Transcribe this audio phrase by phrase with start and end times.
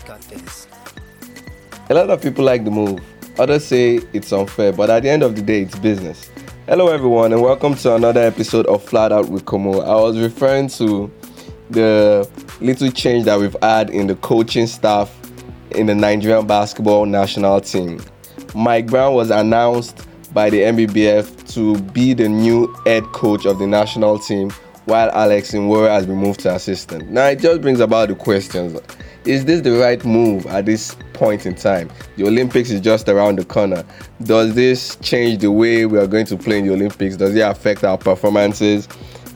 [0.00, 0.66] got this.
[1.90, 3.00] A lot of people like the move.
[3.38, 6.30] Others say it's unfair, but at the end of the day, it's business.
[6.66, 9.80] Hello, everyone, and welcome to another episode of Flat Out with Como.
[9.80, 11.10] I was referring to
[11.70, 12.28] the
[12.60, 15.14] little change that we've had in the coaching staff
[15.72, 18.00] in the Nigerian basketball national team.
[18.54, 23.66] Mike Brown was announced by the NBBF to be the new head coach of the
[23.66, 24.50] national team,
[24.86, 27.10] while Alex Nwora has been moved to assistant.
[27.10, 28.80] Now, it just brings about the questions
[29.24, 31.90] is this the right move at this point in time?
[32.16, 33.82] The Olympics is just around the corner.
[34.22, 37.16] Does this change the way we are going to play in the Olympics?
[37.16, 38.86] Does it affect our performances?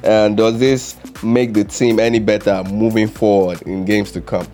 [0.02, 4.46] And does this make the team any better moving forward in games to come?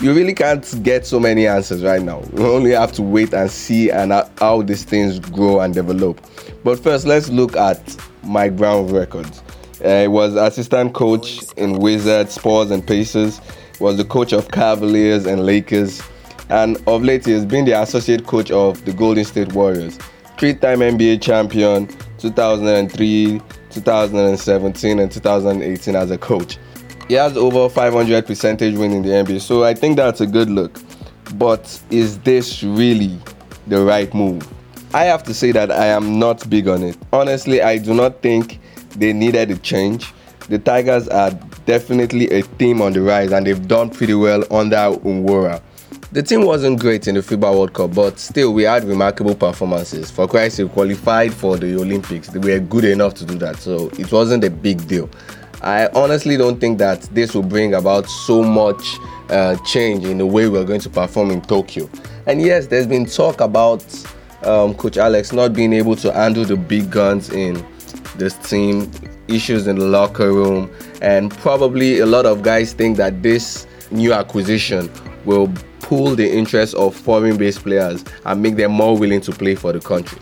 [0.00, 2.20] You really can't get so many answers right now.
[2.32, 6.24] We only have to wait and see and how these things grow and develop.
[6.62, 9.42] But first, let's look at Mike Brown's records.
[9.84, 13.40] Uh, he was assistant coach in Wizards, Spurs, and Pacers
[13.80, 16.02] was the coach of Cavaliers and Lakers,
[16.50, 19.98] and of late he has been the associate coach of the Golden State Warriors.
[20.38, 23.40] Three-time NBA champion, 2003,
[23.70, 26.58] 2017, and 2018 as a coach.
[27.08, 30.50] He has over 500 percentage win in the NBA, so I think that's a good
[30.50, 30.78] look.
[31.34, 33.18] But is this really
[33.66, 34.46] the right move?
[34.92, 36.98] I have to say that I am not big on it.
[37.12, 38.60] Honestly, I do not think
[38.90, 40.12] they needed a change.
[40.48, 41.30] The Tigers are
[41.66, 45.62] definitely a team on the rise and they've done pretty well under Nwora.
[46.12, 50.10] The team wasn't great in the FIBA World Cup, but still we had remarkable performances.
[50.10, 52.28] For Christ, we qualified for the Olympics.
[52.28, 55.08] They were good enough to do that, so it wasn't a big deal.
[55.62, 58.96] I honestly don't think that this will bring about so much
[59.28, 61.88] uh, change in the way we're going to perform in Tokyo.
[62.26, 63.84] And yes, there's been talk about
[64.42, 67.64] um, Coach Alex not being able to handle the big guns in
[68.16, 68.90] this team,
[69.28, 70.70] issues in the locker room,
[71.02, 74.90] and probably a lot of guys think that this new acquisition
[75.24, 79.54] will pull the interest of foreign based players and make them more willing to play
[79.54, 80.20] for the country.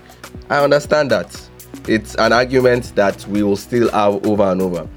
[0.50, 1.41] I understand that.
[1.87, 4.88] It's an argument that we will still have over and over.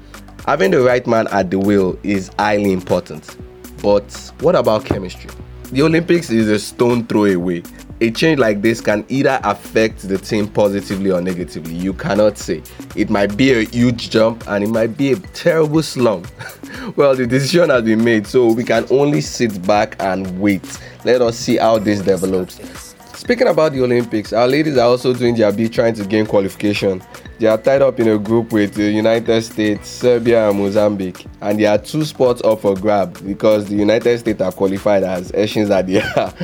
[0.46, 3.36] Having the right man at the wheel is highly important.
[3.82, 5.30] But what about chemistry?
[5.72, 7.62] The Olympics is a stone throw away,
[8.00, 11.74] a change like this can either affect the team positively or negatively.
[11.74, 12.62] You cannot say.
[12.96, 16.26] It might be a huge jump and it might be a terrible slump.
[16.96, 20.80] well, the decision has been made, so we can only sit back and wait.
[21.04, 22.92] Let us see how this develops.
[23.14, 27.00] Speaking about the Olympics, our ladies are also doing their bit trying to gain qualification.
[27.38, 31.58] They are tied up in a group with the United States, Serbia, and Mozambique, and
[31.60, 35.70] there are two spots up for grab because the United States are qualified as Asians
[35.70, 36.34] are there.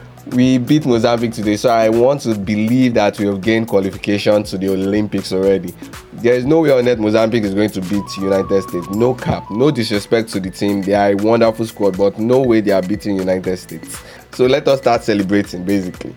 [0.32, 4.58] we beat Mozambique today, so I want to believe that we have gained qualification to
[4.58, 5.74] the Olympics already.
[6.14, 8.88] There is no way on earth Mozambique is going to beat United States.
[8.90, 9.50] No cap.
[9.50, 10.82] No disrespect to the team.
[10.82, 14.02] They are a wonderful squad, but no way they are beating United States.
[14.32, 16.14] So let us start celebrating, basically.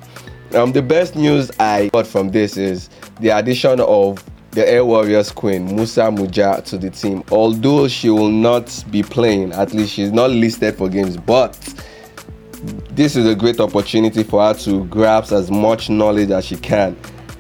[0.54, 2.90] Um, the best news I got from this is
[3.20, 7.24] the addition of the Air Warriors queen Musa Muja to the team.
[7.32, 11.58] Although she will not be playing, at least she's not listed for games, but
[12.92, 16.96] this is a great opportunity for her to grasp as much knowledge as she can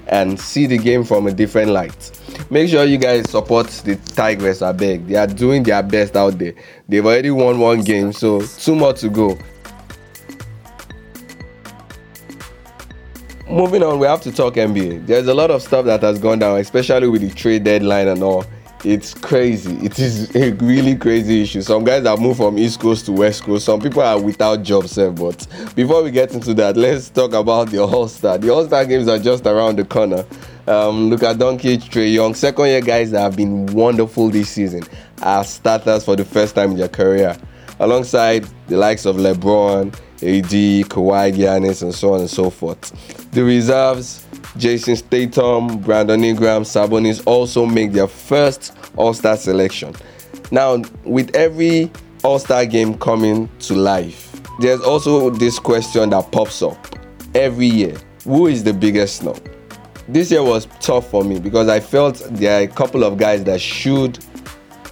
[0.07, 2.11] and see the game from a different light.
[2.49, 5.07] Make sure you guys support the Tigers, I beg.
[5.07, 6.53] They are doing their best out there.
[6.89, 9.37] They've already won one game, so two more to go.
[13.49, 15.05] Moving on, we have to talk NBA.
[15.07, 18.23] There's a lot of stuff that has gone down, especially with the trade deadline and
[18.23, 18.45] all
[18.83, 19.73] it's crazy.
[19.85, 21.61] It is a really crazy issue.
[21.61, 23.65] Some guys have moved from East Coast to West Coast.
[23.65, 24.97] Some people are without jobs.
[24.97, 28.37] Eh, but before we get into that, let's talk about the All Star.
[28.37, 30.25] The All Star games are just around the corner.
[30.67, 34.83] Um, at Doncic, Trae Young, second year guys that have been wonderful this season
[35.21, 37.37] are starters for the first time in their career,
[37.79, 39.93] alongside the likes of LeBron,
[40.23, 40.51] AD,
[40.89, 42.91] Kawhi, Giannis, and so on and so forth.
[43.31, 44.25] The reserves
[44.57, 49.95] Jayson Tatum, Brandon Ingram, Sabonis also make their first All Star selection.
[50.51, 51.89] Now, with every
[52.23, 56.77] All Star game coming to life, there's also this question that pops up
[57.33, 59.39] every year Who is the biggest snub?
[60.07, 63.43] This year was tough for me because I felt there are a couple of guys
[63.45, 64.19] that should,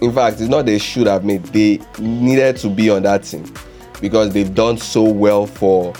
[0.00, 3.44] in fact, it's not they should have made, they needed to be on that team
[4.00, 5.92] because they've done so well for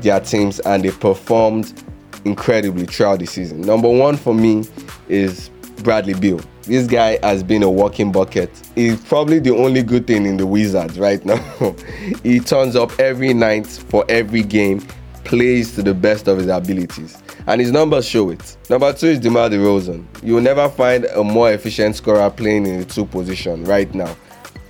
[0.00, 1.82] their teams and they performed
[2.24, 3.60] incredibly throughout the season.
[3.62, 4.64] Number one for me
[5.08, 5.50] is
[5.82, 6.40] Bradley Beal.
[6.62, 8.50] This guy has been a walking bucket.
[8.76, 11.36] He's probably the only good thing in the Wizards right now.
[12.22, 14.86] he turns up every night for every game,
[15.24, 18.56] plays to the best of his abilities, and his numbers show it.
[18.70, 20.06] Number two is DeMar DeRozan.
[20.22, 24.16] You will never find a more efficient scorer playing in the two position right now.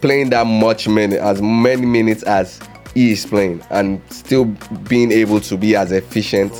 [0.02, 2.60] Playing that much minute, as many minutes as
[2.93, 4.46] he is playing and still
[4.88, 6.52] being able to be as efficient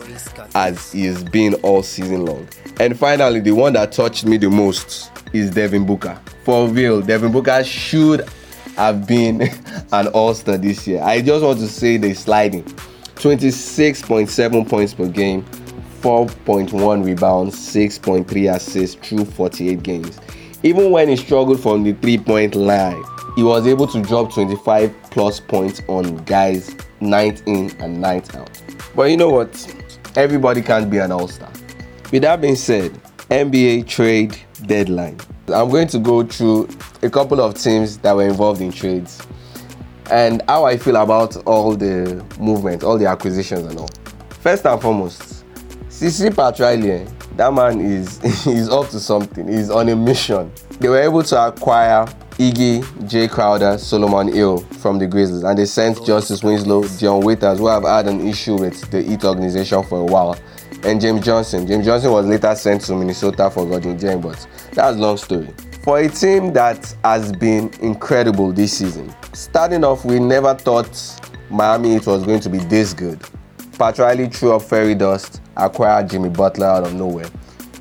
[0.55, 2.49] as he has been all season long.
[2.79, 6.19] And finally, the one that touched me the most is Devin Booker.
[6.45, 8.29] For real, Devin Booker should
[8.77, 9.43] have been
[9.93, 11.03] an all-star this year.
[11.03, 12.65] I just want to say the sliding.
[13.17, 15.45] 26.7 points per game,
[16.01, 20.21] 4.1 rebounds, 6.3 assists through 48 games.
[20.65, 23.03] Even when he struggled from the three-point line,
[23.35, 28.63] he was able to drop 25 plus points on guys night in and night out.
[28.95, 29.85] But you know what?
[30.17, 31.51] Everybody can't be an all-star.
[32.13, 32.93] With that being said,
[33.31, 34.37] NBA trade
[34.67, 35.19] deadline.
[35.49, 36.69] I'm going to go through
[37.03, 39.27] a couple of teams that were involved in trades
[40.11, 43.89] and how I feel about all the movement, all the acquisitions and all.
[44.41, 45.45] First and foremost,
[45.89, 49.49] CC Petralier, that man is is up to something.
[49.49, 50.53] He's on a mission.
[50.81, 52.07] They were able to acquire
[52.39, 57.59] Iggy, Jae Crowder, Solomon Hill from the Grizzlies, and they sent Justice Winslow, Dion Waiters,
[57.59, 60.37] who have had an issue with the Heat organization for a while,
[60.83, 61.67] and James Johnson.
[61.67, 65.49] James Johnson was later sent to Minnesota for Gorgui Dieng, but that's long story.
[65.85, 71.21] For a team that has been incredible this season, starting off, we never thought
[71.51, 73.21] Miami it was going to be this good.
[73.79, 77.29] Pat Riley threw up fairy dust, acquired Jimmy Butler out of nowhere,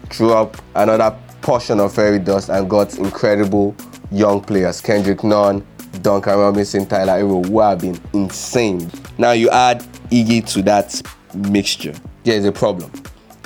[0.09, 3.75] threw up another portion of fairy dust, and got incredible
[4.12, 5.66] young players Kendrick Nunn,
[6.02, 8.90] Duncan Robinson, Tyler Herro, who have been insane.
[9.18, 9.81] Now you add
[10.12, 11.02] Iggy to that
[11.34, 11.94] mixture.
[12.24, 12.92] There's a problem.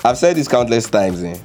[0.03, 1.23] I've said this countless times.
[1.23, 1.38] Eh?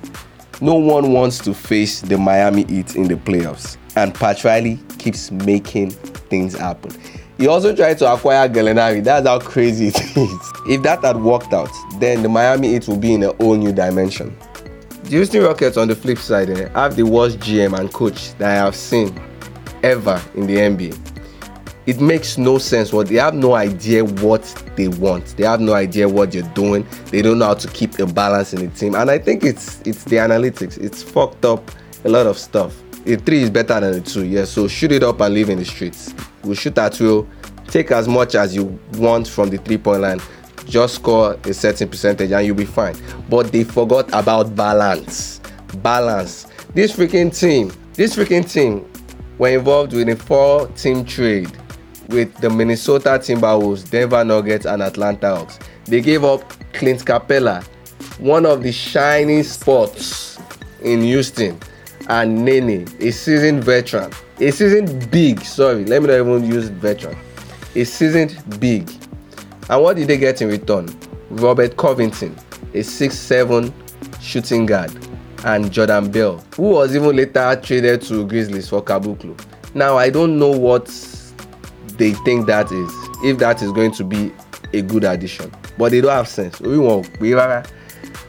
[0.60, 5.30] No one wants to face the Miami Heat in the playoffs, and Pat Riley keeps
[5.30, 6.92] making things happen.
[7.38, 9.02] He also tried to acquire Gallinari.
[9.02, 10.52] That's how crazy it is.
[10.68, 13.72] If that had worked out, then the Miami Heat will be in a whole new
[13.72, 14.36] dimension.
[15.10, 18.50] The Houston Rockets, on the flip side, eh, have the worst GM and coach that
[18.50, 19.20] I have seen
[19.82, 21.10] ever in the NBA
[21.86, 24.44] it makes no sense what they have no idea what
[24.76, 25.26] they want.
[25.36, 26.86] They have no idea what you're doing.
[27.06, 28.94] They don't know how to keep a balance in the team.
[28.94, 30.78] And i think it's it's the analytics.
[30.78, 31.68] It's fucked up
[32.04, 32.80] a lot of stuff.
[33.04, 35.58] The three is better than the two yeah so shoot it up and live in
[35.58, 36.14] the streets.
[36.44, 37.26] We'll shoot at will.
[37.66, 40.20] Take as much as you want from the three point line
[40.70, 42.96] just score a certain percentage and you'll be fine
[43.28, 45.40] but they forgot about balance
[45.82, 48.90] balance this freaking team this freaking team
[49.38, 51.50] were involved with a four team trade
[52.10, 55.58] with the Minnesota Timberwolves, Denver Nuggets, and Atlanta Hawks.
[55.84, 57.64] They gave up Clint Capela,
[58.18, 60.38] one of the shining spots
[60.82, 61.58] in Houston,
[62.08, 65.40] and Nene, a seasoned veteran, a seasoned big.
[65.40, 67.16] Sorry, let me not even use veteran,
[67.74, 68.90] a seasoned big.
[69.70, 70.88] And what did they get in return?
[71.30, 72.36] Robert Covington,
[72.74, 73.72] a six-seven
[74.20, 74.90] shooting guard,
[75.44, 79.40] and Jordan Bell, who was even later traded to Grizzlies for Caboclo.
[79.72, 80.86] Now I don't know what
[81.98, 84.32] they think that is if that is going to be
[84.72, 85.52] a good addition.
[85.78, 86.60] But they don't have sense.
[86.60, 87.08] We won't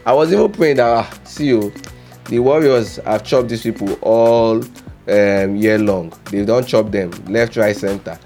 [0.04, 1.72] i was even praying that ah see you
[2.26, 4.62] the warriors have chopped these people all
[5.08, 6.12] um, year long.
[6.30, 8.16] They don chop them left right center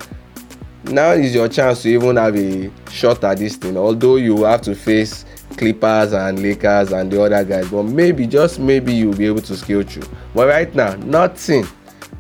[0.90, 4.60] now is your chance to even have a shot at this thing although you have
[4.60, 5.24] to face
[5.56, 9.56] clippers and lakers and the other guys but maybe just maybe you'll be able to
[9.56, 10.08] scale through.
[10.34, 11.66] But right now nothing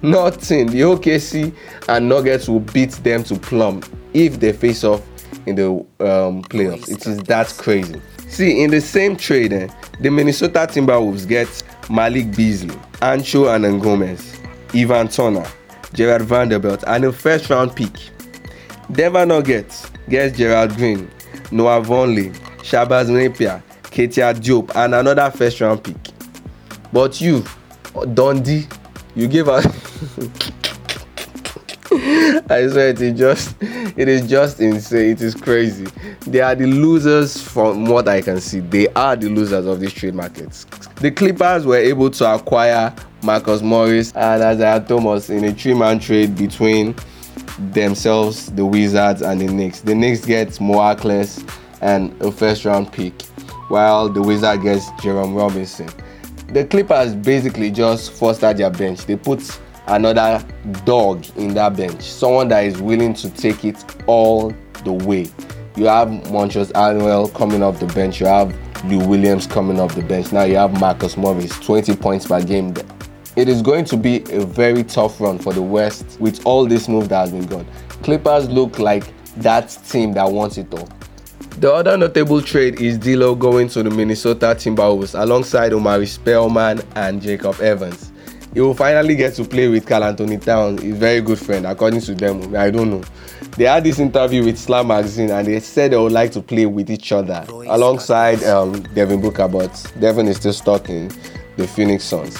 [0.02, 0.68] nothing.
[0.68, 1.54] The okc
[1.88, 3.82] and nuggets will beat them to plumb
[4.14, 5.02] if they face off
[5.46, 6.88] in the um, playoffs.
[6.88, 8.00] It is that crazy.
[8.28, 9.68] See in the same trade eh,
[10.00, 14.40] the minnesota timberwolves get malik beasley ancho and gomez
[14.74, 15.46] ivan turner
[15.92, 17.92] gerard vanderbilt and a first round pick
[18.92, 21.10] denver nuggets get gerald green
[21.50, 25.96] noah vonleh shabazz napier keita diop and another first round pick
[26.92, 27.44] but you
[28.14, 28.66] dundee
[29.14, 29.66] you give us
[32.48, 35.12] I swear it is just it is just insane.
[35.12, 35.86] It is crazy.
[36.26, 38.60] They are the losers from what I can see.
[38.60, 40.50] They are the losers of this trade market.
[40.96, 46.36] The Clippers were able to acquire Marcus Morris and Isaiah Thomas in a three-man trade
[46.36, 46.94] between
[47.72, 49.80] themselves, the Wizards, and the Knicks.
[49.80, 51.48] The Knicks get Mo Harkless
[51.80, 53.22] and a first-round pick,
[53.68, 55.88] while the Wizard gets Jerome Robinson
[56.48, 59.06] the Clippers basically just fostered their bench.
[59.06, 59.42] They put
[59.86, 60.44] another
[60.84, 65.28] dog in that bench, someone that is willing to take it all the way.
[65.76, 68.20] You have Montrezl Harrell coming off the bench.
[68.20, 70.32] You have Lou Williams coming off the bench.
[70.32, 72.74] Now you have Marcus Morris, 20 points per game.
[73.36, 76.88] It is going to be a very tough run for the West with all this
[76.88, 77.66] move that has been done.
[78.02, 79.04] Clippers look like
[79.36, 80.88] that team that wants it all.
[81.58, 87.20] The other notable trade is D'Lo going to the Minnesota Timberwolves alongside Omari Spellman and
[87.20, 88.10] Jacob Evans.
[88.54, 92.14] he will finally get to play with Karl-Anthony Towns, his very good friend, according to
[92.14, 92.56] them.
[92.56, 93.02] I don't know.
[93.58, 96.64] They had this interview with Slam Magazine and they said they would like to play
[96.64, 101.10] with each other alongside um, Devin Booker, but Devin is still stuck in
[101.58, 102.38] the Phoenix Suns.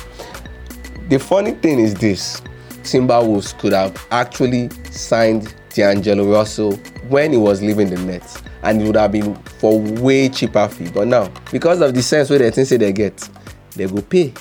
[1.09, 2.41] The funny thing is this
[2.83, 6.73] Timberwolves could have actually signed D'Angelo Russell
[7.09, 10.91] when he was leaving the Nets, and it would have been for way cheaper fee.
[10.93, 13.29] But now, because of the sense where they think they get,
[13.77, 14.33] they go pay.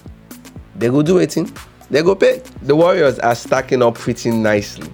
[0.76, 1.38] They go do it.
[1.92, 2.42] They go pay.
[2.64, 4.90] The Warriors are stacking up pretty nicely.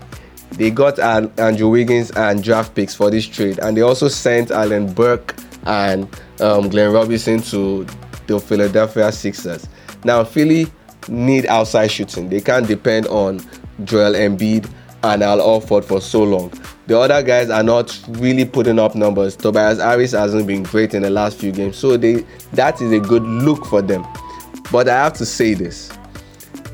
[0.52, 4.94] They got Andrew Wiggins and draft picks for this trade, and they also sent Alec
[4.94, 6.04] Burke and
[6.42, 7.86] um, Glenn Robinson to
[8.28, 9.68] the Philadelphia Sixers.
[10.04, 10.68] Now, Philly
[11.08, 12.30] need outside shooting.
[12.30, 13.40] They can't depend on
[13.84, 14.70] Joel Embiid
[15.04, 16.52] and Al Horford for so long.
[16.88, 19.36] The other guys are not really putting up numbers.
[19.36, 23.00] Tobias Harris hasn't been great in the last few games, so they that is a
[23.00, 24.06] good look for them.
[24.72, 25.92] But I have to say this.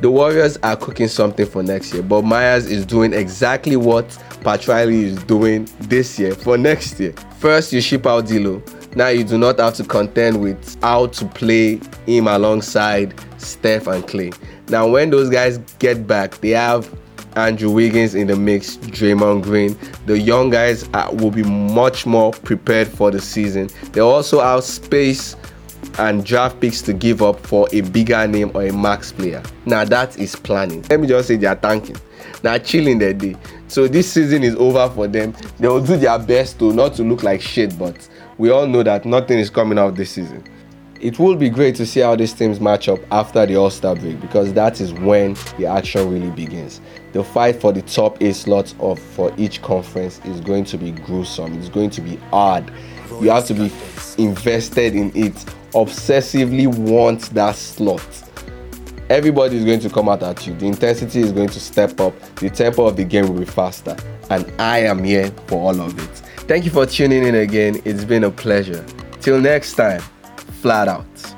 [0.01, 2.03] The Warriors are cooking something for next year.
[2.03, 7.13] Bob Myers is doing exactly what Pat Riley is doing this year for next year.
[7.39, 8.61] First, you ship out D'Lo.
[8.95, 14.07] Now you do not have to contend with how to play him alongside Steph and
[14.07, 14.31] Clay.
[14.69, 16.93] Now, when those guys get back, they have
[17.35, 19.77] Andrew Wiggins in the mix, Draymond Green.
[20.07, 23.69] The young guys are, will be much more prepared for the season.
[23.91, 25.35] They also have space
[25.99, 29.43] and draft picks to give up for a bigger name or a max player.
[29.65, 30.83] Now that is planning.
[30.89, 31.97] Let me just say they are tanking.
[32.43, 33.35] Now chilling their day.
[33.67, 35.33] So this season is over for them.
[35.59, 38.07] They will do their best to not to look like shit, but
[38.37, 40.43] we all know that nothing is coming out this season.
[40.99, 43.95] It will be great to see how these teams match up after the All Star
[43.95, 46.81] break because that is when the action really begins.
[47.13, 50.91] The fight for the top eight slots of for each conference is going to be
[50.91, 51.57] gruesome.
[51.59, 52.71] It's going to be hard.
[53.21, 53.71] You have to be
[54.17, 55.33] invested in it
[55.73, 58.26] obsessively want that slot.
[59.09, 60.53] Everybody is going to come out at you.
[60.55, 62.13] The intensity is going to step up.
[62.35, 63.95] The tempo of the game will be faster.
[64.29, 66.09] And I am here for all of it.
[66.47, 67.81] Thank you for tuning in again.
[67.85, 68.85] It's been a pleasure.
[69.21, 70.01] Till next time,
[70.61, 71.36] flat out.